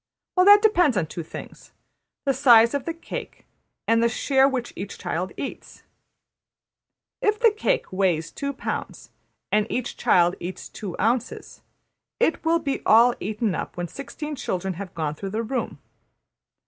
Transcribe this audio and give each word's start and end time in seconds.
Well, 0.35 0.47
that 0.47 0.63
depends 0.63 0.97
on 0.97 1.05
two 1.05 1.21
things: 1.21 1.73
the 2.25 2.33
size 2.33 2.73
of 2.73 2.85
the 2.85 2.93
cake, 2.95 3.45
and 3.87 4.01
the 4.01 4.09
share 4.09 4.47
which 4.49 4.73
each 4.75 4.97
child 4.97 5.31
eats. 5.37 5.83
If 7.21 7.39
the 7.39 7.51
cake 7.51 7.93
weighs 7.93 8.31
two 8.31 8.51
pounds, 8.51 9.11
and 9.51 9.67
each 9.69 9.97
child 9.97 10.33
eats 10.39 10.69
two 10.69 10.95
ounces, 10.99 11.61
it 12.19 12.43
will 12.43 12.57
be 12.57 12.81
all 12.83 13.13
eaten 13.19 13.53
up 13.53 13.77
when 13.77 13.87
sixteen 13.87 14.35
children 14.35 14.73
have 14.73 14.95
gone 14.95 15.13
through 15.13 15.29
the 15.29 15.43
room. 15.43 15.77